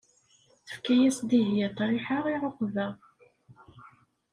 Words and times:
Tefka-as 0.65 1.17
Dihyia 1.29 1.67
ṭriḥa 1.77 2.17
i 2.33 2.35
ɛuqba. 2.43 2.87